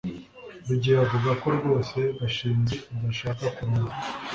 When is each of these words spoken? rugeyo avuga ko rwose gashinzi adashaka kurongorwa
rugeyo 0.67 0.99
avuga 1.05 1.29
ko 1.41 1.47
rwose 1.57 1.97
gashinzi 2.19 2.75
adashaka 2.93 3.43
kurongorwa 3.55 3.95